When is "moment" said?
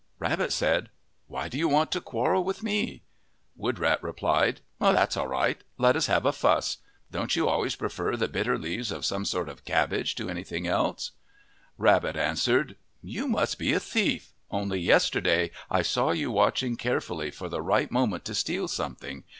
17.91-18.25